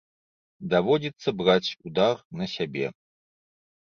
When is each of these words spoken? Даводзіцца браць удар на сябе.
Даводзіцца 0.71 1.33
браць 1.41 1.73
удар 1.89 2.15
на 2.39 2.47
сябе. 2.55 2.87